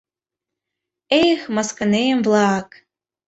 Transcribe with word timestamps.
—Эх, 1.25 1.39
мыскынем-влак!.. 1.55 2.67